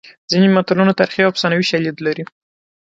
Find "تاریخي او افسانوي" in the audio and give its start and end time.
0.99-1.65